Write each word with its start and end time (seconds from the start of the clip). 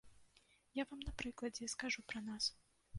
Я 0.81 0.87
вам 0.93 1.05
на 1.11 1.15
прыкладзе 1.21 1.71
скажу 1.77 2.07
пра 2.11 2.19
нас. 2.35 2.43